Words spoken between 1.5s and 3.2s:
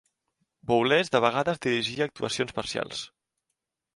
dirigia actuacions parcials.